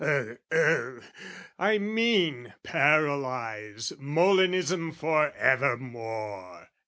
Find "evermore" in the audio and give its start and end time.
5.33-6.71